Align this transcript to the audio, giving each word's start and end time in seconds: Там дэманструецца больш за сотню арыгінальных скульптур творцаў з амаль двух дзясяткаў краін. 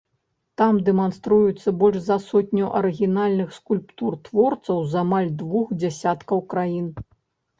Там 0.59 0.77
дэманструецца 0.85 1.73
больш 1.81 1.99
за 2.05 2.17
сотню 2.29 2.69
арыгінальных 2.79 3.53
скульптур 3.59 4.17
творцаў 4.29 4.81
з 4.93 4.97
амаль 5.03 5.29
двух 5.43 5.65
дзясяткаў 5.83 6.41
краін. 6.55 6.87